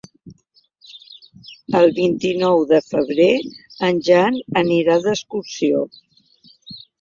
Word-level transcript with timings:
El 1.79 1.91
vint-i-nou 1.97 2.63
de 2.71 2.79
febrer 2.85 3.27
en 3.89 4.01
Jan 4.09 4.41
anirà 4.63 4.97
d'excursió. 5.05 5.85